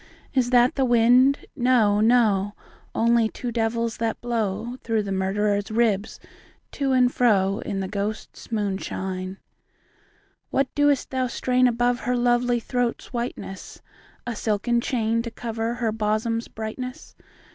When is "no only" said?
2.01-3.29